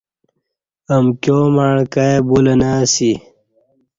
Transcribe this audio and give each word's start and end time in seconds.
امکیاں 0.95 1.45
مع 1.55 1.71
کائی 1.93 2.15
بولہ 2.29 2.53
نہ 2.59 2.69
اسی 2.83 3.11